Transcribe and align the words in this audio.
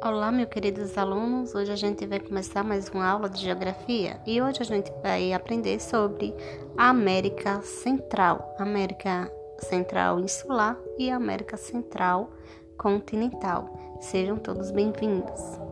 Olá, 0.00 0.30
meus 0.30 0.48
queridos 0.48 0.96
alunos. 0.96 1.56
Hoje 1.56 1.72
a 1.72 1.76
gente 1.76 2.06
vai 2.06 2.20
começar 2.20 2.62
mais 2.62 2.88
uma 2.88 3.04
aula 3.04 3.28
de 3.28 3.42
geografia 3.42 4.20
e 4.24 4.40
hoje 4.40 4.62
a 4.62 4.64
gente 4.64 4.92
vai 5.02 5.32
aprender 5.32 5.80
sobre 5.80 6.32
a 6.76 6.90
América 6.90 7.60
Central, 7.62 8.54
América 8.60 9.28
Central 9.58 10.20
Insular 10.20 10.78
e 10.96 11.10
América 11.10 11.56
Central 11.56 12.30
Continental. 12.76 13.98
Sejam 14.00 14.36
todos 14.36 14.70
bem-vindos. 14.70 15.67